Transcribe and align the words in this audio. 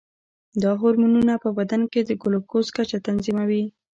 دا 0.61 0.71
هورمونونه 0.81 1.33
په 1.43 1.49
بدن 1.57 1.81
کې 1.91 1.99
د 2.03 2.11
ګلوکوز 2.21 2.67
کچه 2.77 2.97
تنظیموي. 3.07 3.63